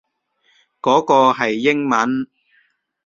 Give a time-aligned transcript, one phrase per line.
[0.81, 2.27] 嗰個係英文